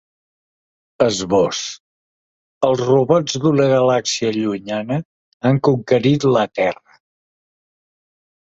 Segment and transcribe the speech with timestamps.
[1.07, 1.59] Esbós:
[2.69, 4.99] Els robots d’una galàxia llunyana
[5.51, 7.01] han conquerit la terra.